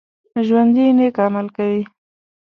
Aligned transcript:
ژوندي 0.47 0.85
نیک 0.97 1.15
عمل 1.25 1.47
کوي 1.55 1.81